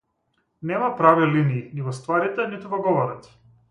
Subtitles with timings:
[0.61, 3.35] Нема прави линии, ни во стварите, ниту во говорот.